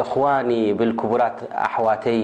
እዋን 0.00 0.50
ብል 0.78 0.90
ክቡራት 1.00 1.38
ኣሕዋተይ 1.64 2.20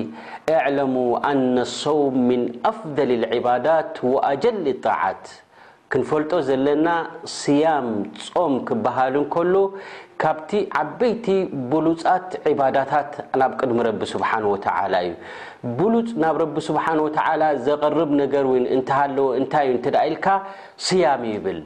እዕለሙ 0.53 0.95
ኣነ 1.31 1.57
ሰው 1.81 1.99
ምን 2.29 2.43
ኣፍضል 2.71 3.11
ዕባዳት 3.39 3.97
ኣጀል 4.31 4.65
ጣعት 4.85 5.25
ክንፈልጦ 5.93 6.33
ዘለና 6.49 6.89
ስያም 7.37 7.89
ፆም 8.33 8.55
ክበሃል 8.69 9.15
ንከሉ 9.21 9.55
ካብቲ 10.23 10.51
ዓበይቲ 10.81 11.27
ብሉፃት 11.73 12.29
ባዳታት 12.61 13.13
ናብ 13.43 13.53
ቅድሚ 13.61 13.79
ረቢ 13.89 14.01
ስብሓ 14.15 14.31
ወተ 14.53 14.67
እዩ 15.01 15.11
ብሉፅ 15.79 16.09
ናብ 16.25 16.35
ረ 16.43 16.47
ስብሓ 16.69 16.87
ዘቐርብ 17.67 18.11
ነገር 18.23 18.47
እንተሃለ 18.77 19.17
እንታይ 19.41 19.69
ዩ 19.73 19.75
ኢልካ 20.09 20.27
ስያም 20.87 21.23
ይብል 21.35 21.61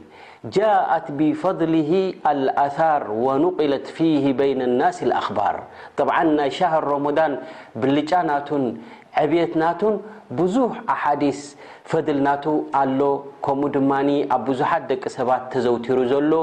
جاءت 0.45 1.11
بفضله 1.11 2.13
الآثار 2.27 3.11
ونقلت 3.11 3.87
فيه 3.87 4.33
بين 4.33 4.61
الناس 4.61 5.03
الأخبار 5.03 5.63
طبعا 5.97 6.23
ني 6.23 6.49
شهر 6.51 6.83
رمضان 6.83 7.37
بلجا 7.75 8.21
ناتن 8.21 8.77
عبيت 9.13 9.57
ناتن 9.57 9.99
بزوح 10.31 10.71
أحاديث 10.89 11.55
ፈድልናቱ 11.91 12.45
ኣሎ 12.81 12.99
ከምኡ 13.45 13.69
ድማ 13.75 13.91
ኣብ 14.35 14.41
ብዙሓት 14.49 14.83
ደቂ 14.91 15.03
ሰባት 15.15 15.41
ተዘውቲሩ 15.53 15.97
ዘሎ 16.11 16.33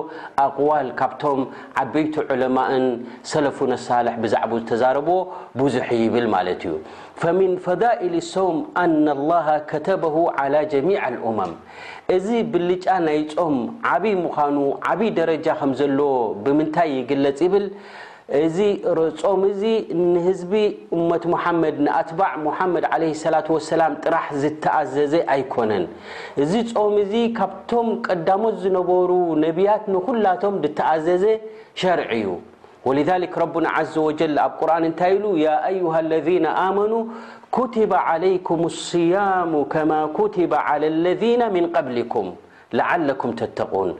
ኣقዋል 0.44 0.88
ካብቶም 0.98 1.40
ዓበይቱ 1.82 2.14
ዑለማእን 2.34 2.84
ሰለፉን 3.30 3.72
ኣሳልሕ 3.78 4.14
ብዛዕባ 4.24 4.52
ዝተዛረብ 4.60 5.08
ብዙሕ 5.60 5.86
ይብል 6.02 6.26
ማለት 6.34 6.60
እዩ 6.66 6.74
ፈምን 7.22 7.52
ፈضኢል 7.66 8.14
ሰውም 8.34 8.58
ኣና 8.82 9.06
ላ 9.30 9.38
ከተበ 9.70 10.04
ዓላى 10.42 10.62
ጀሚع 10.74 11.02
ልእመም 11.16 11.52
እዚ 12.18 12.28
ብልጫ 12.52 12.84
ናይ 13.06 13.20
ፆም 13.32 13.56
ዓብይ 13.94 14.14
ምዃኑ 14.24 14.56
ዓብይ 14.92 15.10
ደረጃ 15.20 15.46
ከም 15.62 15.72
ዘለዎ 15.80 16.12
ብምንታይ 16.44 16.88
ይግለጽ 16.98 17.38
ይብል 17.48 17.66
እዚ 18.38 18.58
ጾም 19.20 19.40
እዚ 19.50 19.62
ንህዝቢ 20.12 20.52
እመት 20.96 21.24
مሓመድ 21.32 21.76
ንኣትባዕ 21.86 22.32
مሓመድ 22.46 22.84
ع 22.92 22.96
ላة 23.34 23.46
وسላ 23.56 23.80
ጥራሕ 24.04 24.26
ዝተኣዘዘ 24.42 25.14
ኣይኮነን 25.34 25.84
እዚ 26.42 26.52
ፆም 26.76 26.94
እዚ 27.04 27.14
ካብቶም 27.38 27.88
ቀዳሞት 28.06 28.56
ዝነበሩ 28.64 29.10
ነቢያት 29.44 29.82
ንኩላቶም 29.94 30.54
ተኣዘዘ 30.80 31.24
ሸርዒ 31.80 32.10
እዩ 32.18 32.26
ولذك 32.88 33.34
ረبና 33.42 33.66
عዘ 33.76 33.92
وጀ 34.08 34.20
ኣብ 34.44 34.52
ቁርን 34.60 34.84
እንታይ 34.90 35.12
ኢሉ 35.16 35.24
ዩه 35.84 35.94
ለذ 36.12 36.28
ኣመኑ 36.64 36.92
كትب 37.56 37.90
علይكም 38.08 38.60
الصያሙ 38.72 39.52
ከማ 39.72 39.92
كትب 40.18 40.52
على 40.68 40.86
ለذ 41.04 41.22
من 41.56 41.64
قብሊኩም 41.76 42.28
ላዓለኩም 42.78 43.32
ተተቁን 43.40 43.90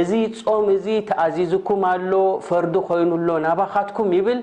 እዚ 0.00 0.10
ጾም 0.46 0.66
እዙ 0.76 0.86
ተኣዚዝኩም 1.10 1.82
ኣሎ 1.92 2.12
ፈርዲ 2.48 2.74
ኮይኑሎ 2.88 3.28
ናባካትኩም 3.46 4.10
ይብል 4.18 4.40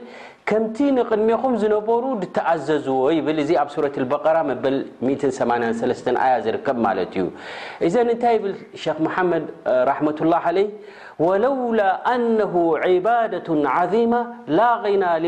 ከምቲ 0.50 0.78
ንቅድሚኹም 0.96 1.54
ዝነበሩ 1.62 2.04
ድተኣዘዝዎ 2.22 3.02
ይብል 3.18 3.38
እዚ 3.44 3.52
ኣብ 3.62 3.70
ሱረት 3.76 3.96
በራ 4.12 4.38
መበል 4.50 4.76
8 5.06 6.10
ኣያ 6.26 6.34
ዝርከብ 6.48 6.78
ማለት 6.88 7.14
እዩ 7.20 7.26
እዘ 7.88 7.94
እንታይ 8.06 8.38
ብል 8.44 8.56
ክ 8.82 8.98
መሓመድ 9.06 9.46
ራመትላه 9.92 10.46
ለ 10.58 10.66
ወለውላ 11.26 11.82
ኣነሁ 12.14 12.54
ዕባደة 12.86 13.48
ዓظማ 13.78 14.14
ላ 14.58 14.68
غና 14.84 15.04
ል 15.24 15.28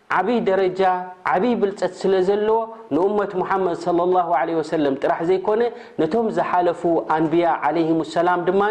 ዓብይ 0.17 0.37
ደረጃ 0.49 0.81
ዓብይ 1.33 1.53
ብልፀት 1.61 1.93
ስለ 2.01 2.13
ዘለዎ 2.27 2.59
ንመት 2.95 3.31
ሙሓመድ 3.41 3.75
ጥራሕ 5.03 5.19
ዘይኮነ 5.29 5.61
ነቶም 6.01 6.27
ዝሓለፉ 6.37 6.81
ኣንቢያ 7.15 7.47
ለም 7.75 7.99
ሰላም 8.15 8.39
ድማ 8.47 8.61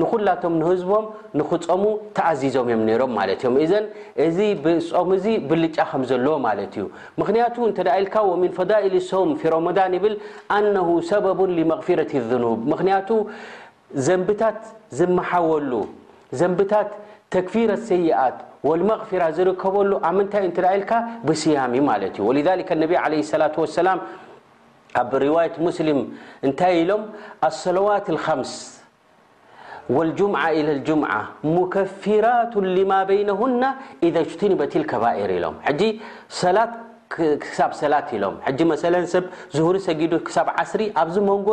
ንኩላቶም 0.00 0.54
ንህዝቦም 0.60 1.06
ንኽፀሙ 1.40 1.82
ተኣዚዞም 2.18 2.68
ዮም 2.74 2.82
ሮም 3.02 3.12
ማለ 3.18 3.28
እዮም 3.38 3.56
ዘን 3.70 3.86
እዚ 4.26 4.38
ብጾም 4.66 5.10
ዚ 5.24 5.36
ብልጫ 5.50 5.76
ከም 5.92 6.04
ዘለዎ 6.10 6.34
ማለት 6.48 6.72
እዩ 6.78 6.86
ምክንያቱ 7.22 7.56
እተዳ 7.70 7.88
ኢልካ 8.02 8.16
ሚን 8.42 8.52
ፈዳኢል 8.60 8.96
ሶም 9.10 9.30
ፊሮመዳን 9.42 9.94
ይብል 9.98 10.16
ኣነሁ 10.58 10.88
ሰበቡን 11.10 11.52
መغፊረት 11.72 12.12
ዝኑብ 12.30 12.60
ምክንያቱ 12.74 13.08
ዘንብታት 14.06 14.60
ዝመሓወሉ 14.98 15.72
ዘንታት 16.38 16.88
تكفير 17.36 17.68
السيئت 17.78 18.36
والمغفرة 18.68 19.36
ركبل 19.50 19.86
ل 19.92 20.00
بسيام 21.28 21.72
ولذلك 22.28 22.68
النبي 22.76 22.96
عليه 23.04 23.20
اللاة 23.34 23.56
والسلام 23.62 23.98
رواية 25.28 25.54
مسلم 25.66 25.98
الصلوات 27.48 28.06
الخمس 28.14 28.52
والجمعة 29.96 30.48
إلى 30.58 30.70
الجمعة 30.76 31.22
مكفرات 31.58 32.52
لما 32.78 33.00
بينهن 33.12 33.62
إذا 34.06 34.20
اجتنبت 34.26 34.72
الكبائر 34.80 35.28
ሰላ 37.80 37.94
ሎ 38.22 38.24
ኣዚ 41.00 41.16
ንጎ 41.28 41.48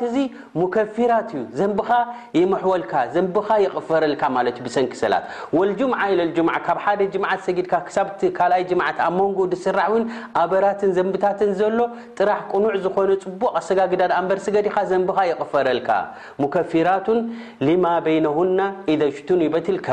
ከፍራት 0.75 1.29
ዩ 1.37 1.41
ዘንካ 1.59 1.89
ይወልካዘካ 2.37 3.49
ፈረኪ 3.87 4.21
ንጎ 4.83 4.93
ስራ 9.65 9.79
ኣበራት 10.43 10.81
ዘ 10.99 11.61
ሎ 11.77 11.81
ራ 12.29 12.31
ኑዕ 12.63 12.75
ዝኮነ 12.83 13.09
ፅቡቅ 13.25 13.55
ጋግዳ 13.79 14.01
ዲፈ 14.29 15.27
ማ 17.83 17.91
ሽ 19.17 19.92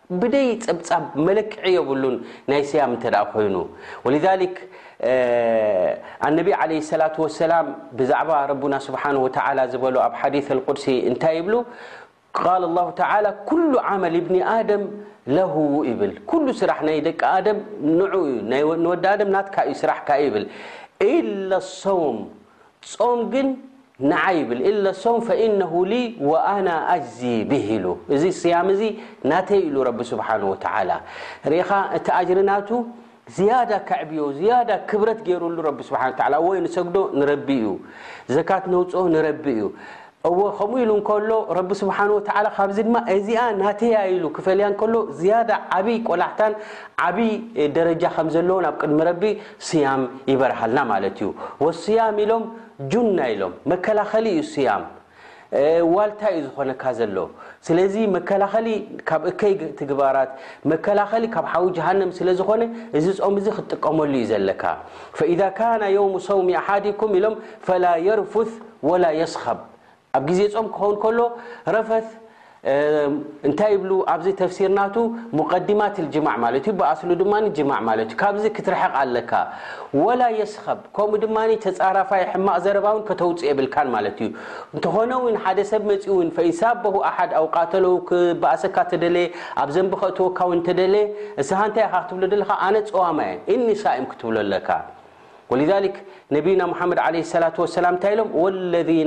ፀብ 0.67 1.05
መلክዒ 1.27 1.75
ሉን 2.03 2.15
ናይ 2.51 2.61
سያ 2.71 2.83
ኮይኑ 3.35 3.55
لذ 6.35 6.51
عل 6.59 6.73
لة 7.01 7.15
وس 7.23 7.39
ዛعባ 8.11 8.29
رና 8.49 8.75
ه 8.83 8.85
و 9.25 9.27
ዝ 9.71 9.73
ኣብ 10.05 10.19
ዲ 10.33 10.35
القሲ 10.57 10.85
ታይ 11.23 11.37
ق 12.41 12.45
لله 12.63 12.85
ى 13.01 13.29
كل 13.49 13.71
عል 13.89 14.15
ብن 14.27 14.35
ه 15.37 16.33
ل 16.45 16.47
ስራ 16.61 16.71
ናይ 16.87 16.97
ደቂ 17.07 17.21
ናዩ 18.49 18.69
ራ 19.89 19.91
لص 21.51 21.83
ንዓ 24.09 24.21
ይብል 24.37 24.59
ኢለ 24.69 24.85
ሶም 25.03 25.17
ፈኢነ 25.27 25.61
ኣና 26.53 26.67
ኣጅዚ 26.93 27.19
ብ 27.49 27.59
ኢሉ 27.75 27.85
እዚ 28.15 28.23
ስያም 28.41 28.67
እዙ 28.73 28.81
ናተይ 29.31 29.61
ኢሉ 29.67 29.75
ረቢ 29.89 29.99
ስብሓه 30.11 30.41
ተ 30.63 30.65
ርኢኻ 31.51 31.69
እቲ 31.97 32.07
ኣጅርናቱ 32.19 32.69
ዝያዳ 33.35 33.71
ካዕብዮ 33.89 34.21
ዝያዳ 34.37 34.69
ክብረት 34.89 35.19
ገይሩሉ 35.27 35.57
ስሓ 35.89 36.01
ወይ 36.45 36.57
ንሰግዶ 36.65 36.97
ንረቢ 37.19 37.47
እዩ 37.61 37.69
ዘካት 38.35 38.63
ነውፅኦ 38.73 39.03
ንረቢ 39.15 39.45
እዩ 39.55 39.63
ከምኡ 40.25 40.71
ኢሉ 40.83 40.91
ከሎ 41.07 41.29
ረቢ 41.57 41.69
ስብሓ 41.81 41.97
ወ 42.15 42.17
ካዚ 42.55 42.75
ድማ 42.87 42.95
እዚኣ 43.13 43.41
ናተያ 43.61 43.95
ኢሉ 44.13 44.23
ክፈልያ 44.35 44.65
ከሎ 44.79 44.93
ዝያ 45.19 45.33
ዓብይ 45.77 45.97
ቆላሕታን 46.07 46.53
ዓብይ 47.05 47.31
ደረጃ 47.77 48.03
ከምዘለ 48.15 48.49
ናብ 48.65 48.75
ቅድሚ 48.81 48.99
ረቢ 49.09 49.23
ስያም 49.69 50.01
ይበርሃልና 50.31 50.79
ማለት 50.91 51.15
እዩ 51.21 51.29
ስያም 51.83 52.17
ኢሎም 52.25 52.43
ጁና 52.91 53.19
ኢሎም 53.33 53.53
መከላኸሊዩ 53.73 54.37
ያም 54.67 54.83
ዋልታይ 55.95 56.33
እዩ 56.39 56.43
ዝኮነካ 56.47 56.83
ዘሎ 56.99 57.17
ስለዚ 57.69 57.95
መከላኸሊ 58.17 58.67
ካብ 59.09 59.23
እከይትግባራት 59.31 60.31
መከላኸሊ 60.73 61.25
ካብ 61.33 61.47
ሓዊ 61.53 61.65
ጃሃንም 61.79 62.11
ስለዝኮነ 62.19 62.63
እዚ 62.99 63.05
ፆም 63.23 63.35
ዚ 63.47 63.55
ክጥቀመሉ 63.57 64.11
ዩ 64.21 64.25
ዘለካ 64.33 64.63
ካ 65.59 65.73
የውም 65.95 66.15
ሰውሚ 66.29 66.49
ኣሓዲኩም 66.61 67.13
ኢሎም 67.21 67.35
ፈላ 67.67 67.83
የርፉት 68.07 68.53
ወላ 68.91 69.03
የስከብ 69.21 69.59
ኣብ 70.17 70.23
ጊዜ 70.29 70.41
ፆም 70.53 70.67
ክኸውን 70.75 70.95
ከሎ 71.03 71.19
ረፈት 71.75 72.07
እንታይ 73.47 73.71
ይብሉ 73.73 73.91
ኣብዚ 74.13 74.27
ተፍሲርናቱ 74.41 74.95
ሙቀዲማት 75.37 75.95
ጅማዕ 76.13 76.35
ማት 76.41 76.55
እዩ 76.57 76.67
ብኣስሉ 76.79 77.09
ድማ 77.21 77.33
ጅማዕ 77.57 77.79
ማ 77.87 77.95
እዩ 78.03 78.11
ካብዚ 78.19 78.43
ክትርሐቕ 78.57 78.91
ኣለካ 79.03 79.31
ወላ 80.05 80.21
የስከብ 80.39 80.79
ከምኡ 80.97 81.15
ድማ 81.23 81.37
ተፃራፋይ 81.63 82.23
ሕማቕ 82.33 82.57
ዘረባውን 82.65 83.01
ከተውፅእ 83.07 83.47
የብልካን 83.49 83.89
ማለትዩ 83.95 84.27
እንትኾነውን 84.75 85.37
ሓደ 85.45 85.57
ሰብ 85.71 85.81
መፂኡውን 85.91 86.29
ፈኢንሳ 86.37 86.61
በሁ 86.83 86.95
ኣሓድ 87.09 87.33
ኣውቃተለው 87.41 87.95
ክበእሰካ 88.11 88.77
ተደየ 88.93 89.25
ኣብ 89.63 89.71
ዘንቢከተወካው 89.77 90.53
ተደለ 90.69 90.95
እስ 91.43 91.51
ንታይ 91.71 91.85
ኢካ 91.89 91.95
ክትብሎ 92.07 92.41
ካ 92.51 92.61
ኣነ 92.69 92.75
ፀዋማየ 92.93 93.33
እኒሳም 93.55 94.07
ክትብሎ 94.13 94.37
ኣለካ 94.47 94.69
ና 96.33 96.37
ድ 96.97 97.15
ላታሎም 97.85 98.29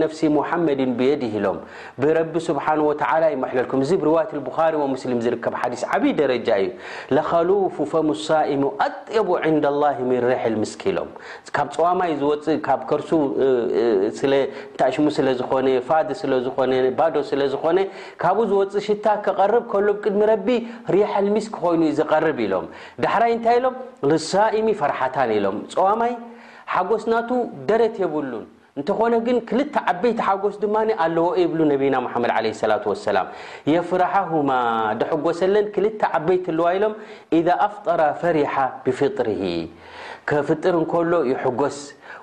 ለ 0.01 0.07
ፍሲ 0.13 0.23
መድ 0.65 0.81
ብየድ 0.99 1.23
ኢሎም 1.29 1.59
ብረቢ 2.03 2.33
ስብሓ 2.49 2.67
ይልኩም 3.55 3.83
ከ 5.45 5.71
ዲ 5.73 5.79
ይ 6.09 6.13
ደረጃ 6.21 6.49
እዩ 7.13 7.51
ፍ 7.77 7.87
ፈሙ 7.93 8.09
ሳሙ 8.27 8.63
ኣ 9.45 9.51
ን 9.55 9.57
ርስኪ 10.63 10.83
ሎካ 10.99 11.57
ፀማይ 11.77 12.13
ፅ 12.67 12.93
ርሱሙ 13.01 13.23
ዝኮ 15.41 15.53
ዝኮ 17.55 17.65
ካኡ 18.23 18.39
ዝፅ 18.53 18.79
ሽታ 18.89 19.07
ክቐር 19.25 19.55
ሎቅድሚ 19.89 20.21
ርስኪ 20.35 21.47
ኮይኑዩ 21.59 21.91
ዝርብ 22.01 22.39
ኢሎራይ 22.47 23.35
ታ 23.47 23.57
ሎ 23.65 23.71
ፈታ 24.91 25.17
ሎ 25.47 25.57
ሓጎስ 26.73 27.05
ናቱ 27.13 27.31
ደረት 27.71 27.97
የብሉን 28.03 28.45
እንተኮነ 28.79 29.15
ግን 29.27 29.37
ክልተ 29.49 29.75
ዓበይቲ 29.91 30.19
ሓጎስ 30.29 30.55
ድማ 30.63 30.77
ኣለዎ 31.05 31.27
የብሉ 31.41 31.61
ነቢና 31.73 31.97
ሓመድ 32.13 32.31
ሰላት 32.61 32.87
ሰላም 33.09 33.29
የፍራሓሁማ 33.73 34.51
ደሕጎሰለን 35.01 35.67
ክልተ 35.75 36.01
ዓበይቲ 36.19 36.47
ኣለዋ 36.53 36.69
ኢሎም 36.79 36.95
ኢዛ 37.39 37.49
ኣፍጠራ 37.67 38.01
ፈሪሓ 38.23 38.55
ብፍጥር 38.87 39.29
ከፍጥር 40.31 40.75
እከሎ 40.85 41.13
ይሕጎስ 41.33 41.79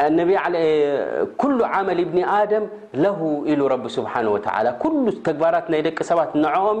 ني 0.00 0.36
كل 1.38 1.64
عمل 1.64 2.04
بن 2.04 2.24
آدم 2.24 2.66
له 2.94 3.44
ال 3.48 3.60
رب 3.70 3.88
سبحانه 3.88 4.30
وتعالى 4.30 4.70
كل 4.82 5.06
تجبرت 5.26 5.66
ي 5.78 5.82
دق 5.86 5.98
سبت 6.10 6.30
نعقم 6.44 6.80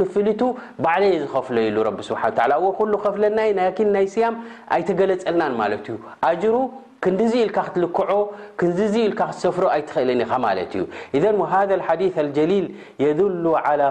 የ 0.00 0.04
ዝፍ 1.30 1.34
ፍለና 3.06 3.38
ናይ 3.40 3.74
ያም 4.24 4.36
ኣይተገለፀልና 4.76 5.50
ዩ 5.88 5.96
ጅሩ 6.44 6.54
ክንዲ 7.04 7.20
ኢልካ 7.42 7.58
ክትልክ 7.68 7.98
ኢል 9.02 9.12
ሰፍሮ 9.42 9.64
ኣይትክእል 9.74 10.10
ኢ 11.18 11.20
ዩ 11.22 11.46
ሃذ 11.52 11.70
ሓዲ 11.86 12.02
ጀሊል 12.38 12.66
የ 13.04 13.08
عى 13.66 13.88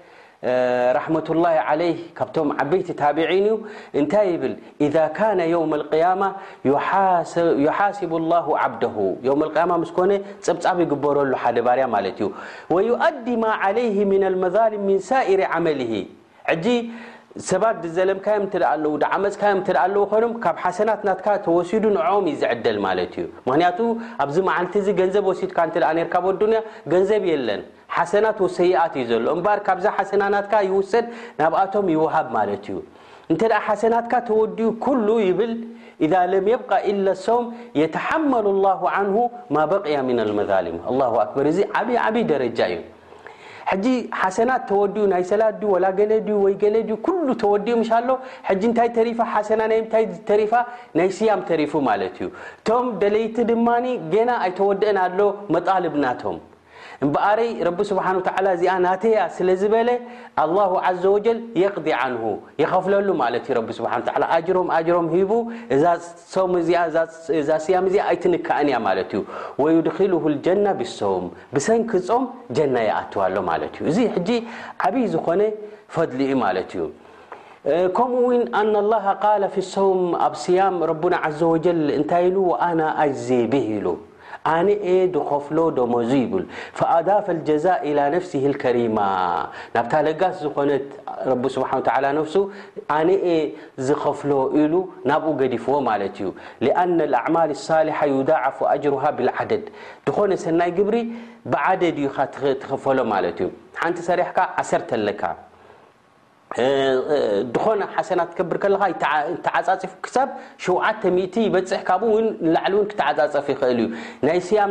رحمة 0.97 1.27
الله 1.29 1.55
عليه 1.69 1.97
م 2.17 2.49
عبيت 2.61 2.91
تابعين 2.97 3.47
نت 4.03 4.13
يبل 4.31 4.53
إذا 4.85 5.07
كان 5.19 5.39
يوم 5.39 5.71
القيامة 5.79 6.27
يحاسب 7.65 8.11
الله 8.21 8.45
عبده 8.63 8.97
يوم 9.23 9.39
القيامة 9.47 9.73
مسكن 9.85 10.11
بب 10.49 10.79
يقبرل 10.83 11.35
حد 11.41 11.57
بر 11.67 11.79
مت 11.93 12.19
ويؤدي 12.73 13.35
ما 13.43 13.49
عليه 13.63 13.97
من 14.13 14.23
المظالم 14.31 14.81
من 14.89 14.97
سائر 15.11 15.39
عمله 15.53 15.93
ሰባት 17.49 17.83
ዘለምካዮዓመፅካ 17.95 19.41
ኣ 19.83 19.85
ኮይኖ 20.11 20.25
ካብ 20.43 20.55
ሓሰናት 20.63 21.01
ና 21.07 21.13
ተወሲዱ 21.45 21.83
ንም 21.97 22.25
ይዝዕደል 22.31 22.77
ማት 22.85 22.99
እዩ 23.15 23.25
ክንያቱ 23.45 23.79
ኣብዚ 24.23 24.37
ዓ 24.55 24.57
ዚ 24.85 24.87
ገንዘብ 24.99 25.27
ሲድካ 25.41 25.59
ርካ 26.01 26.15
ዱያ 26.41 26.59
ገንዘብ 26.93 27.23
የለን 27.31 27.61
ሓሰናት 27.97 28.39
ሰይኣት 28.59 28.93
እዩ 29.01 29.05
ዘሎ 29.11 29.23
እር 29.55 29.61
ካብዛ 29.67 29.85
ሓሰና 29.97 30.23
ናት 30.35 30.51
ይውሰድ 30.69 31.05
ናብኣቶም 31.41 31.87
ይውሃብ 31.95 32.27
ማለት 32.37 32.63
እዩ 32.71 32.77
እንተ 33.31 33.41
ሓሰናትካ 33.67 34.13
ተወዲዩ 34.29 34.69
ሉ 35.07 35.09
ይብል 35.27 35.53
ለም 36.31 36.45
የቃ 36.55 36.69
ላ 37.05 37.09
ሰም 37.25 37.43
የተሓመሉ 37.81 38.45
ላه 38.65 38.81
ን 39.09 39.11
ማ 39.55 39.67
በቂያ 39.73 39.97
መዛም 40.39 40.77
ክበር 41.29 41.47
እዚ 41.51 41.59
ዓብይ 41.79 41.97
ዓብይ 42.07 42.23
ደረጃ 42.33 42.59
እዩ 42.73 42.79
ሕ 43.71 43.91
ሓሰና 44.21 44.51
ተወዲኡ 44.69 45.03
ናይ 45.11 45.23
ሰላ 45.31 45.43
ገለ 45.99 46.11
ሉ 47.27 47.35
ተወዲኡ 47.43 47.77
ታይ 48.79 48.87
ሪፋ 49.07 49.19
ና 49.61 49.71
ታ 50.27 50.31
ሪፋ 50.41 50.53
ናይ 50.99 51.07
ስያም 51.17 51.41
ተሪፉ 51.51 51.71
ማለት 51.89 52.15
ዩ 52.23 52.27
እቶም 52.61 52.87
ደለይቲ 53.03 53.37
ድማ 53.51 53.67
ና 54.29 54.31
ኣይተወድአን 54.45 54.97
ኣሎ 55.07 55.19
መጣልብናቶም 55.55 56.37
በقረ 57.13 57.39
ዚ 58.61 58.67
ናያ 58.85 59.19
ዝ 59.61 59.63
لله 59.73 59.99
و 60.55 60.63
قض 60.85 61.05
يፍለሉ 62.61 63.07
ሮ 64.59 64.69
ሂ 65.15 65.25
ዛ 67.37 67.49
ካ 68.47 68.51
ያ 68.73 68.79
ويድخله 69.61 70.23
الج 70.31 70.47
بلص 70.79 70.99
ሰኪ 71.67 71.81
ፆም 72.07 72.23
ሎ 73.35 73.47
እዚ 73.89 73.97
ዓይ 74.85 75.05
ዝኮነ 75.13 75.41
ፈضሊ 75.95 76.21
ከኡ 77.97 78.13
ن 78.65 78.73
الله 78.83 79.05
ق 79.23 79.25
ف 79.53 79.55
لص 79.63 79.73
ኣ 81.79 81.99
ታ 82.11 82.15
ሉ 82.35 82.37
አ 84.49 84.53
ፍ 85.45 85.49
ዙ 86.11 86.13
ይብ 86.21 86.33
فأዳف 86.79 87.25
الجزء 87.37 87.73
إلى 87.89 88.01
فسه 88.23 88.43
الكرማ 88.51 88.97
ናብታ 89.75 89.93
ጋስ 90.21 90.35
ዝኮነ 90.45 90.71
ف 92.31 92.41
ዝፍ 93.87 94.17
ሉ 94.73 94.73
ናብኡ 95.11 95.29
ገዲፍዎ 95.41 95.73
ዩ 96.23 96.27
لأن 96.67 96.97
الأعمل 97.09 97.49
الሳحة 97.57 98.03
يዳعፍ 98.15 98.57
أጅره 98.73 99.03
بالعدد 99.17 99.63
ኮነ 100.17 100.31
ሰናይ 100.45 100.69
ብሪ 100.87 100.95
ብعدድ 101.53 101.97
ትፈ 102.61 102.83
ሓ 102.97 103.05
ሰ 104.07 104.17
ዓሰተ 104.61 104.93
ካ 105.21 105.23
ኮነ 107.65 107.81
ሓሰናት 107.95 108.39
ብር 108.49 108.57
ተف 109.81 109.91
7 110.15 110.39
ፅ 110.63 110.75
ካኡ 111.89 112.03
ላ 112.55 112.59
ፀف 113.45 113.61
ል 113.75 113.79
ዩ 113.83 113.87
ናይ 114.27 114.39
ስያ 114.47 114.65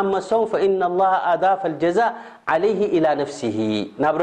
ኣሶ 0.00 0.30
فن 0.52 0.78
الله 0.90 1.12
ኣذف 1.32 1.62
الز 1.72 1.98
عه 2.52 2.58
ና 3.04 3.08
ሉ 3.18 3.24
ዩ 3.56 3.80
ن 4.02 4.06
غر 4.16 4.22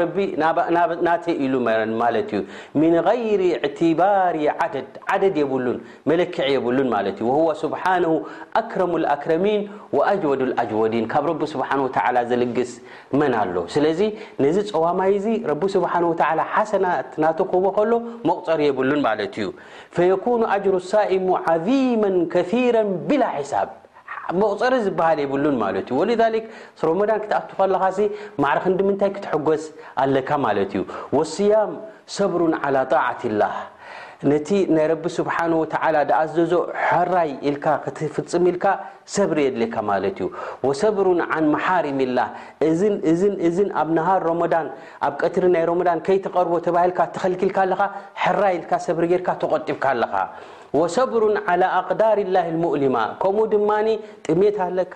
ባሪ 4.02 5.32
ድ 5.34 5.38
የሉን 5.42 5.78
መለክ 6.10 6.36
የሉን 6.54 6.88
ه 7.84 7.94
كረሙ 8.72 8.92
لكረሚ 9.04 9.46
وأወድ 9.96 10.40
الوዲ 10.58 10.94
ካ 11.12 11.14
ልግስ 12.42 12.70
መና 13.20 13.34
ኣሎ 13.42 13.56
ስለዚ 13.74 14.00
ነዚ 14.44 14.56
ፀዋማይ 14.74 15.12
ዚ 15.26 15.28
ه 15.84 16.48
ሓሰና 16.54 16.86
ናተክዎ 17.24 17.64
ሎ 17.90 17.92
መقር 18.30 18.58
የሉን 18.68 19.00
ዩ 19.44 19.46
فيكن 19.96 20.40
ر 20.74 20.76
الሳئሙ 20.82 21.26
عظم 21.46 22.02
كثيራ 22.34 22.76
بላ 23.08 23.24
ሳብ 23.52 23.68
መቁፀሪ 24.40 24.74
ዝበሃል 24.86 25.18
የብሉን 25.22 25.56
ማለት 25.64 25.86
እዩ 25.90 25.98
ወ 26.82 26.86
ሮመዳን 26.88 27.20
ክትኣቱከ 27.24 27.58
ለካ 27.72 27.78
ማዕርክ 28.44 28.64
ንዲ 28.72 28.80
ምንታይ 28.88 29.10
ክትሐጎስ 29.16 29.64
ኣለካ 30.04 30.30
ማለት 30.46 30.72
እዩ 30.76 30.82
ወስያም 31.18 31.72
ሰብሩ 32.16 32.40
ጣዕት 32.92 33.22
ላህ 33.42 33.56
ነቲ 34.30 34.48
ናይ 34.74 34.86
ረቢ 34.90 35.04
ስብሓ 35.18 35.36
ዳኣዘዞ 36.10 36.52
ሕራይ 36.86 37.30
ኢልካ 37.48 37.64
ክትፍፅም 37.84 38.44
ኢልካ 38.50 38.64
ሰብሪ 39.14 39.38
የድለካ 39.46 39.74
ማለት 39.90 40.16
እዩ 40.22 40.28
ወሰብሩ 40.66 41.06
ን 41.20 41.44
መሓርም 41.54 41.98
ላ 42.16 42.28
እዝን 43.48 43.70
ኣብ 43.82 43.88
ነሃር 43.98 44.22
ሮሞዳን 44.30 44.68
ኣብ 45.06 45.14
ቀትሪ 45.22 45.44
ናይ 45.56 45.64
ሮዳን 45.70 46.02
ከይተቐርቦ 46.08 46.54
ተባል 46.66 46.92
ተኸልክልካ 47.16 47.58
ኣካ 47.78 47.82
ራይ 48.42 48.56
ኢ 48.60 48.82
ሰብሪ 48.88 49.04
ጌርካ 49.14 49.28
ተቆጢብካ 49.44 49.84
ኣለካ 49.94 50.14
ሰብሩ 50.96 51.22
على 51.50 51.64
ኣقዳር 51.80 52.18
ላ 52.34 52.44
ሙؤሊማ 52.62 52.96
ከም 53.22 53.38
ድማ 53.52 53.70
ጥሜታ 54.26 54.58
ለካ 54.78 54.94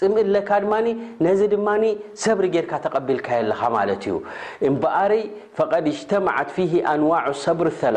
ፅም 0.00 0.14
ለካ 0.34 0.50
ድ 0.64 0.94
ነዚ 1.26 1.40
ድማ 1.54 1.68
ሰብሪ 2.24 2.44
ጌርካ 2.54 2.72
ተቀቢልካየለካ 2.84 3.60
ማለት 3.76 4.02
ዩ 4.10 4.14
እምበረ 4.68 5.10
ጅተመት 5.98 6.48
ፊ 6.56 6.68
ኣንዋ 6.92 7.12
ሰብሪ 7.44 7.66
ثላ 7.82 7.96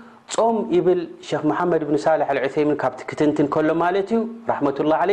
ፆም 0.39 0.57
ብል 0.85 0.99
ክ 1.29 1.45
መሓመድ 1.49 1.81
ብኒ 1.87 1.95
ሳልሕ 2.03 2.27
ዑይም 2.43 2.69
ካብቲ 2.83 2.99
ክትንቲ 3.09 3.37
ከሎ 3.53 3.69
ማለ 3.81 3.95
እዩ 4.03 4.19
ራላ 4.49 5.09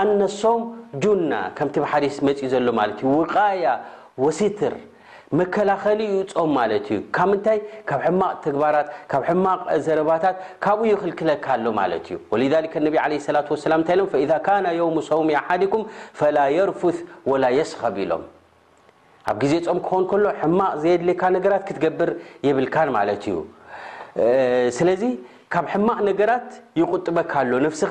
ኣነሶም 0.00 0.60
ጁና 1.04 1.32
ከምቲ 1.58 1.74
ብሓዲስ 1.84 2.16
እ 2.46 2.50
ዘሎ 2.52 2.66
ማ 2.78 2.84
ውቃያ 3.18 3.64
ወሲትር 4.24 4.74
መከላኸሊ 5.38 6.00
ፆም 6.34 6.50
ማለ 6.58 6.70
ዩ 6.96 7.00
ካብ 7.16 7.26
ምንታይ 7.32 7.58
ካብ 7.88 8.00
ሕማቕ 8.06 8.34
ተግባራት 8.46 8.86
ካብ 9.12 9.22
ሕማቕ 9.28 9.60
ዘረባታት 9.88 10.36
ካብኡ 10.64 10.84
ይክልክለካኣሎ 10.92 11.66
ማ 11.78 11.84
እዩ 11.98 12.18
ላታ 13.36 13.98
ሎ 14.00 14.08
የው 14.80 14.88
ሰውሚ 15.10 15.30
ሓዲኩም 15.48 15.84
ላ 16.38 16.42
የርፉ 16.56 16.82
ላ 17.44 17.54
የስከብ 17.58 17.96
ኢሎም 18.06 18.24
ኣብ 19.32 19.40
ዜ 19.50 19.54
ፆም 19.68 19.78
ክኾን 19.90 20.20
ሎ 20.24 20.28
ሕማቅ 20.42 20.72
ዘየድካ 20.84 21.22
ነገራት 21.38 21.62
ክትገብር 21.70 22.10
የብልካ 22.48 22.76
ማት 22.96 23.10
እዩ 23.30 23.38
ካ 25.54 25.58
ሕማق 25.72 25.98
ራ 26.30 26.32
يقطበ 26.80 27.18
ف 27.80 27.84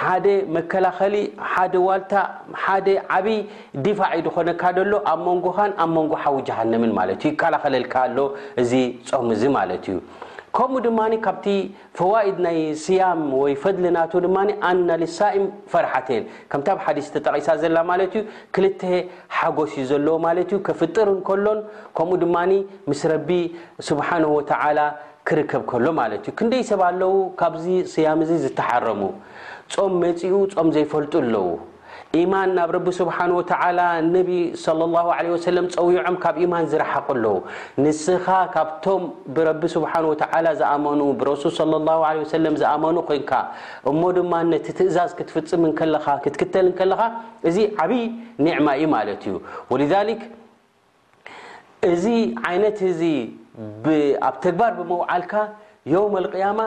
ሓደ 0.00 0.26
መከላኸሊ 0.56 1.16
ሓደ 1.52 1.72
ዋልታ 1.86 2.12
ሓደ 2.64 2.86
ዓብይ 3.16 3.38
ዲፋዒ 3.84 4.20
ድኮነካ 4.26 4.62
ደሎ 4.78 4.92
ኣብ 5.12 5.18
መንጎካን 5.28 5.72
ኣብ 5.84 5.90
መንጎ 5.96 6.12
ሓዊ 6.24 6.36
ጃሃንምን 6.48 6.92
ማለት 6.98 7.22
ከላኸለልካ 7.40 7.94
ኣሎ 8.08 8.18
እዚ 8.62 8.72
ጾም 9.08 9.28
ዚ 9.40 9.50
ማለት 9.58 9.84
እዩ 9.92 9.98
ከምኡ 10.56 10.80
ድማ 10.86 11.00
ካብቲ 11.26 11.46
ፈዋኢድ 11.98 12.36
ናይ 12.44 12.58
ስያም 12.82 13.22
ወይ 13.42 13.52
ፈድሊ 13.62 13.84
ናቱ 13.96 14.12
ድማ 14.26 14.36
ኣናሊሳኢም 14.68 15.46
ፈርሓቴን 15.72 16.22
ከምቲ 16.50 16.68
ኣብ 16.74 16.78
ሓዲስ 16.84 17.06
ተጠቂሳ 17.14 17.48
ዘላ 17.62 17.76
ማለት 17.90 18.12
ዩ 18.18 18.22
ክልተ 18.56 18.82
ሓጎስ 19.38 19.72
ዩ 19.80 19.86
ዘለዎ 19.92 20.14
ማለት 20.26 20.50
ዩ 20.54 20.58
ክፍጥር 20.68 21.08
ከሎን 21.30 21.60
ከምኡ 21.98 22.18
ድማ 22.24 22.36
ምስ 22.92 23.02
ረቢ 23.12 23.30
ስብሓን 23.88 24.24
ወተላ 24.36 24.78
ክርከብ 25.28 25.62
ከሎ 25.72 25.84
ማለት 26.00 26.24
እዩ 26.28 26.32
ክንደይ 26.38 26.62
ሰብ 26.70 26.80
ኣለው 26.90 27.12
ካብዚ 27.40 27.66
ስያም 27.92 28.18
እዚ 28.24 28.30
ዝተሓረሙ 28.44 29.00
ፆም 29.72 29.92
መፂኡ 30.04 30.32
ፆም 30.54 30.66
ዘይፈልጡ 30.76 31.12
ኣለዉ 31.26 31.46
ኢማን 32.18 32.50
ናብ 32.56 32.70
ረቢ 32.74 32.88
ስብሓ 32.98 33.16
ነቢ 34.16 34.28
ፀዊዖም 34.64 36.16
ካብ 36.24 36.36
ኢማን 36.44 36.66
ዝረሓቁ 36.72 37.06
ኣለው 37.14 37.36
ንስኻ 37.84 38.26
ካብቶም 38.54 39.02
ብረቢ 39.36 39.62
ስሓ 39.74 39.92
ወ 40.10 40.12
ዝኣኑ 40.60 41.00
ብረሱ 41.20 41.42
ዝኣመኑ 42.60 42.96
ኮይንካ 43.08 43.32
እሞ 43.92 44.00
ድማ 44.18 44.32
ነቲ 44.52 44.66
ትእዛዝ 44.80 45.10
ክትፍፅም 45.20 45.64
ከካ 45.80 46.06
ክትክተል 46.26 46.68
ከለካ 46.80 47.00
እዚ 47.50 47.56
ዓብይ 47.84 48.04
ኒዕማ 48.46 48.68
እዩ 48.80 48.86
ማለት 48.96 49.22
እዩ 49.30 49.36
ወ 49.72 49.82
እዚ 51.92 52.04
ዓይነት 52.50 52.78
ኣብ 54.28 54.34
ተግባር 54.44 54.72
ብመውዓልካ 54.80 55.32
ዮው 55.94 56.04
ያማ 56.44 56.60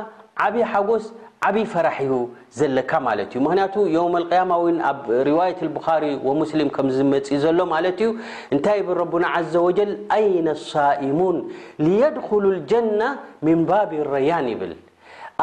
ዓብይ 0.46 0.64
ሓጎስ 0.72 1.06
ዓብይ 1.46 1.66
ፈራሕዩ 1.72 2.12
ዘለካ 2.60 2.92
ማለት 3.08 3.32
እዩ 3.38 3.42
ምክንያቱ 3.48 3.76
ዮውም 3.96 4.14
ልቅያማ 4.22 4.52
ው 4.62 4.70
ኣብ 4.90 5.02
ሪዋየት 5.28 5.60
ብኻሪ 5.76 6.04
ወሙስሊም 6.28 6.70
ከምዝመፅእ 6.76 7.40
ዘሎ 7.44 7.60
ማለት 7.74 8.00
እዩ 8.04 8.10
እንታይ 8.56 8.80
ብ 8.88 8.98
ረና 9.00 9.26
ዘ 9.52 9.62
ወጀል 9.68 9.92
አይነ 10.18 10.48
ሳኢሙን 10.72 11.38
ልየድኹሉ 11.86 12.44
ልጀና 12.58 13.02
ምን 13.48 13.60
ባብ 13.70 13.92
ረያን 14.16 14.48
ይብል 14.54 14.74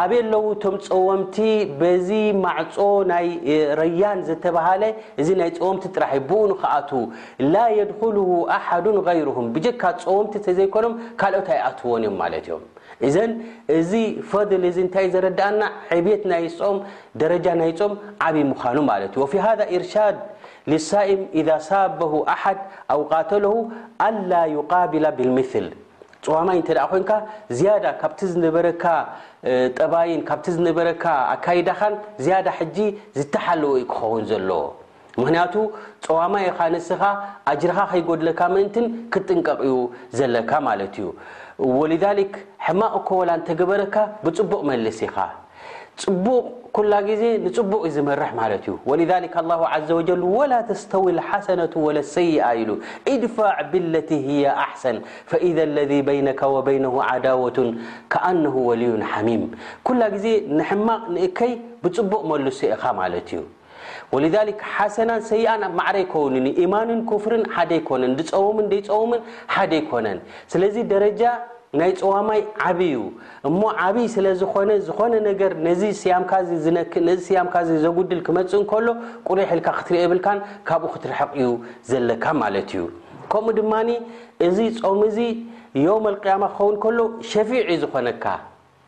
ኣብየ 0.03 0.21
ኣለዉ 0.25 0.45
ቶም 0.63 0.77
ፀወምቲ 0.89 1.37
በዚ 1.81 2.09
ማዕፆ 2.45 2.77
ናይ 3.11 3.27
ረያን 3.81 4.21
ዘተባሃለ 4.29 4.83
እዚ 5.23 5.29
ናይ 5.41 5.51
ፀወምቲ 5.59 5.85
ጥራሕ 5.97 6.13
ብኡን 6.31 6.53
ክኣት 6.63 6.91
ላ 7.53 7.57
የድኩሉ 7.79 8.17
ኣሓዱ 8.59 8.87
غይሩም 9.09 9.47
ብጅካ 9.57 9.83
ፀወምቲ 10.07 10.35
ተዘይኮኖም 10.49 10.97
ካልኦት 11.23 11.51
ኣይኣትዎን 11.57 12.03
እዮም 12.09 12.19
ማለት 12.25 12.45
እዮም 12.49 12.65
እዘን 13.07 13.31
እዚ 13.79 13.93
ፈደ 14.31 14.51
እንታይ 14.83 15.07
ዘረዳእና 15.15 15.63
ዕብት 15.99 16.23
ናይ 16.33 16.45
ፆም 16.59 16.77
ደረጃ 17.23 17.47
ናይ 17.61 17.73
ፆም 17.79 17.93
ዓብይ 18.27 18.45
ምዃኑ 18.51 18.77
ማለት 18.91 19.13
እዩ 19.17 19.21
ወፊ 19.25 19.35
ሃ 19.45 19.49
ኢርሻድ 19.77 20.17
ልሳኢም 20.73 21.23
ኢዛ 21.41 21.49
ሳበ 21.69 22.01
ኣሓድ 22.35 22.59
ኣው 22.95 23.01
ቃተለሁ 23.13 23.55
ኣላ 24.09 24.33
ዩቃቢላ 24.57 25.07
ብልምስል 25.19 25.67
ፅዋማይ 26.27 26.57
እንተደ 26.61 26.79
ኮንካ 26.93 27.11
ዝያዳ 27.57 27.85
ካብቲ 28.03 28.21
ዝነበረካ 28.33 28.85
ጠባይን 29.79 30.21
ካብቲ 30.29 30.47
ዝነበረካ 30.57 31.05
ኣካይዳኻን 31.35 31.95
ዝያዳ 32.25 32.47
ሕጂ 32.59 32.77
ዝተሓልወዩ 33.19 33.83
ክኸውን 33.91 34.25
ዘለዎ 34.31 34.63
ምክንያቱ 35.21 35.54
ፀዋማ 36.04 36.35
ኢኻ 36.49 36.59
ንስኻ 36.75 37.02
ኣጅርካ 37.52 37.78
ከይጎድለካ 37.90 38.40
ምእንት 38.54 38.76
ክጥንቀኡ 39.14 39.61
ዘለካ 40.18 40.50
ማ 40.66 40.75
እዩ 40.88 41.09
ሕማቕ 42.66 42.92
እኮ 43.00 43.09
ወላ 43.23 43.30
እተግበረካ 43.40 43.97
ብፅቡቕ 44.26 44.62
መልስ 44.71 45.00
ኢኻ 45.09 45.16
ላ 46.92 46.97
ዜ 47.23 47.25
ንፅቡቅ 47.44 47.83
ዩ 47.88 47.90
ዝመርሕ 47.97 48.30
ማት 48.38 48.52
እዩ 48.59 49.99
ዘ 50.09 50.16
ላ 50.52 50.54
ተስተዊ 50.68 51.06
ሓሰነة 51.28 51.75
ወሰይ 51.87 52.30
ኢሉ 52.61 52.71
ድፋዕ 53.23 53.54
ብለ 53.73 53.94
ኣሰን 54.64 54.97
ለذ 55.76 55.92
ነካ 56.28 56.42
ነ 56.85 56.88
ዓዳቱን 57.11 57.68
ከኣነ 58.14 58.44
ወልዩን 58.68 59.02
ሓሚም 59.12 59.44
ኩላ 59.88 60.00
ዜ 60.25 60.26
ንሕማቕ 60.61 61.02
ንእከይ 61.16 61.52
ብፅቡቅ 61.85 62.23
መልሶ 62.33 62.59
ኢኻ 62.75 62.85
ማ 62.99 63.06
እዩ 63.21 63.30
ወሊሊክ 64.14 64.61
ሓሰናን 64.75 65.21
ሰይኣን 65.28 65.62
ኣማዕረ 65.68 65.97
ኣይከውን 66.02 66.35
ኢማንን 66.64 67.00
ኩፍርን 67.11 67.42
ሓደ 67.54 67.71
ኣይኮነን 67.78 68.12
ድፀውምን 68.18 68.66
ደይፀውምን 68.73 69.23
ሓደ 69.54 69.73
ኣይኮነን 69.80 70.18
ስለዚ 70.52 70.76
ደረጃ 70.92 71.23
ናይ 71.80 71.92
ፀዋማይ 72.00 72.40
ዓብዩ 72.66 72.92
እሞ 73.49 73.61
ዓብይ 73.87 74.06
ስለዝኮነ 74.16 74.71
ዝኮነ 74.88 75.14
ነገር 75.28 75.52
ያምካ 76.12 76.33
ክዚ 76.92 77.09
ስያምካ 77.28 77.56
ዘጉድል 77.85 78.21
ክመፅ 78.28 78.52
እከሎ 78.64 78.87
ቁሪ 79.28 79.40
ሒልካ 79.52 79.68
ክትርኢ 79.80 80.04
ብልካን 80.12 80.38
ካብኡ 80.71 80.90
ክትርሐቕ 80.94 81.30
እዩ 81.40 81.50
ዘለካ 81.90 82.25
ማለት 82.44 82.71
እዩ 82.76 82.85
ከምኡ 83.35 83.56
ድማኒ 83.59 83.88
እዚ 84.49 84.59
ፆም 84.80 85.00
እዚ 85.11 85.18
ዮ 85.87 85.92
ኣልቅያማ 86.12 86.44
ክኸውን 86.56 86.76
ከሎ 86.85 86.99
ሸፊዕ 87.33 87.64
ዝኮነካ 87.83 88.25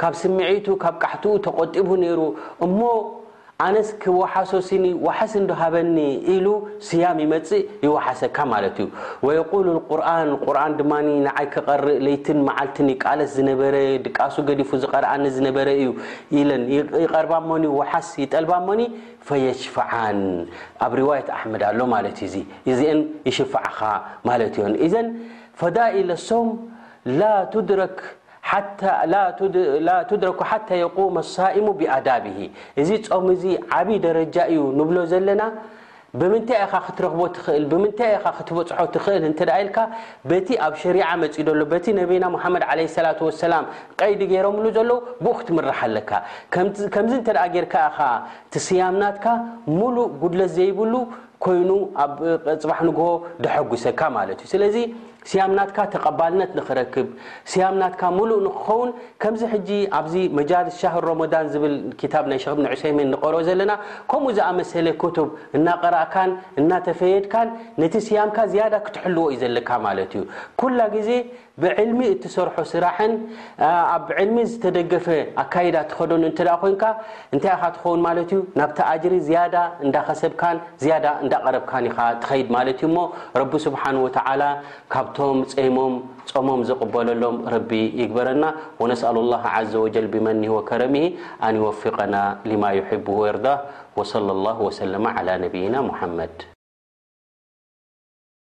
ካ 0.00 0.10
ተ 0.32 0.34
እ 0.40 0.74
ሓ 0.82 0.90
ሓስ 5.18 5.32
እበኒ 5.50 6.04
ሉ 6.44 6.48
ያ 7.02 7.08
ይፅ 7.20 7.56
ይሓሰካ 7.86 8.36
ዩ 9.26 9.40
ይ 12.08 12.20
እ 13.38 14.12
ቃ 14.16 14.26
ዲፉ 14.60 14.78
ዝ 14.84 14.90
ዩ 16.36 16.44
ር 17.14 18.00
ስ 18.10 18.28
ጠ 18.30 19.40
ድ 27.66 27.74
ኢ 27.74 27.82
ድ 27.82 27.82
ቱ 28.50 30.10
ድረኮ 30.22 30.40
ሓታ 30.50 30.68
የቁመሳኢሙ 30.82 31.66
ብኣዳብሂ 31.80 32.36
እዚ 32.82 32.90
ፆም 33.08 33.26
እዙ 33.34 33.42
ዓብይ 33.78 33.98
ደረጃ 34.06 34.36
እዩ 34.52 34.60
ንብሎ 34.78 34.96
ዘለና 35.10 35.42
ብምታይ 36.20 36.58
ይ 36.60 36.62
ኢ 37.64 38.14
ክትበፅሖ 38.36 38.84
ትኽእል 38.94 39.24
ኢልካ 39.62 39.76
በቲ 40.30 40.48
ኣብ 40.66 40.74
ሸሪዓ 40.82 41.08
መፂዶሎ 41.22 41.60
በቲ 41.72 41.86
ነቢና 42.00 42.24
ሙሓመድ 42.36 42.64
ለ 42.78 42.86
ላ 43.06 43.10
ሰላም 43.44 43.64
ቀይዲ 44.00 44.20
ገይሮምሉ 44.32 44.64
ዘለዉ 44.76 44.96
ብኡ 45.24 45.32
ክትምራሓ 45.40 45.80
ኣለካ 45.88 46.10
ከምዚ 46.94 47.12
ንተደ 47.20 47.38
ጌርካ 47.56 47.74
ኢኻ 47.90 47.98
ቲ 48.54 48.64
ስያምናትካ 48.68 49.26
ሙሉእ 49.80 50.08
ጉድለት 50.22 50.50
ዘይብሉ 50.56 50.94
ኮይኑ 51.44 51.70
ኣብ 52.04 52.14
ፅባሕ 52.62 52.78
ንግ 52.88 52.98
ደሐጉሰካ 53.44 54.00
ማለት 54.18 54.38
እዩስ 54.44 54.78
ስያምናትካ 55.28 55.78
ተቐባልነት 55.94 56.50
ንክረክብ 56.58 57.08
ስያምናትካ 57.52 58.02
ሙሉእ 58.18 58.40
ንክኸውን 58.46 58.90
ከምዚ 59.22 59.42
ሕጂ 59.54 59.70
ኣብዚ 59.98 60.14
መጃልስ 60.38 60.76
ሻር 60.82 60.96
ሮመዳን 61.08 61.46
ዝብል 61.54 61.74
ታ 62.12 62.22
ናይ 62.32 62.38
ክ 62.44 62.54
ብ 62.58 62.68
ዑሰይሚን 62.74 63.10
ንቆርኦ 63.14 63.40
ዘለና 63.48 63.72
ከምኡ 64.12 64.30
ዝኣመሰለ 64.38 64.86
ክቱብ 65.02 65.28
እናቅራእካን 65.58 66.32
እናተፈየድካን 66.62 67.48
ነቲ 67.82 67.94
ስያምካ 68.08 68.38
ዝያዳ 68.54 68.74
ክትሕልዎ 68.86 69.26
እዩ 69.34 69.40
ዘለካ 69.44 69.70
ማለት 69.88 70.14
እዩላ 70.20 70.80
ዜ 71.08 71.12
ብዕልሚ 71.62 72.00
እትሰርሖ 72.14 72.56
ስራሕን 72.72 73.12
ኣብ 73.94 74.04
ዕልሚ 74.22 74.36
ዝተደገፈ 74.50 75.06
ኣካዳ 75.42 75.76
ትኸዶን 75.90 76.24
እተ 76.28 76.38
ኮይንካ 76.62 76.82
እንታይ 77.34 77.52
ኢኻ 77.56 77.62
ትኸውን 77.76 78.00
ማለት 78.06 78.28
ዩ 78.34 78.38
ናብ 78.60 78.70
ቲኣጅሪ 78.78 79.14
ዝያዳ 79.28 79.56
እዳኸሰብካን 79.86 80.58
ዝያዳ 80.82 81.06
እዳቀረብካ 81.26 81.72
ኢ 81.86 81.90
ትኸድ 82.24 82.48
ማለት 82.56 82.78
እዩ 82.86 82.90
ሞ 82.96 83.00
ረቢ 83.40 83.52
ስብሓ 83.66 83.82
ወ 84.04 84.08
ካብቶም 84.94 85.40
ፀሞም 85.54 85.96
ፀሞም 86.32 86.62
ዝቕበለሎም 86.68 87.36
ረቢ 87.54 87.70
ይግበረና 88.02 88.44
ወነስኣሉ 88.82 89.16
ላ 89.32 89.40
ዘ 89.72 89.82
ጀል 89.96 90.06
ብመን 90.14 90.42
ወከረሚሂ 90.56 91.04
ኣ 91.48 91.54
ወፍقና 91.66 92.14
ማ 92.64 92.72
ወርዳ 93.20 93.46
ሰለ 94.78 94.94
ነብይና 95.44 95.74
ሙሓመድ 95.90 96.57